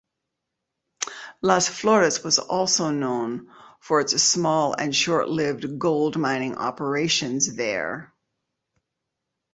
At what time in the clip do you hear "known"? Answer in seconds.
2.89-3.51